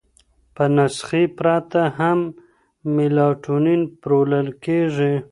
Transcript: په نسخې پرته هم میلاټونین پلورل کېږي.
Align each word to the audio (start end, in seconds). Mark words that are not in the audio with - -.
په 0.55 0.63
نسخې 0.75 1.23
پرته 1.37 1.81
هم 1.99 2.19
میلاټونین 2.95 3.81
پلورل 4.01 4.49
کېږي. 4.63 5.13